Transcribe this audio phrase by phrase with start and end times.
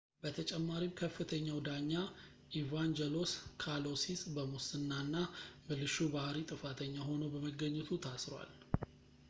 [0.21, 1.91] በተጨማሪም ከፍተኛው ዳኛ
[2.61, 5.15] ኢቫንጀሎስ ካሎሲስ በሙስና እና
[5.67, 8.51] ብልሹ ባህሪ ጥፋተኛ ሆኖ በመገኘቱ ታስሯል